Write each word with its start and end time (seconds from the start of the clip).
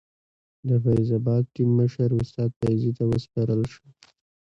د 0.67 0.69
فیض 0.83 1.09
اباد 1.19 1.43
ټیم 1.53 1.69
مشر 1.79 2.09
استاد 2.21 2.49
فیضي 2.59 2.91
ته 2.97 3.03
وسپارل 3.11 3.61
شوه. 3.73 3.89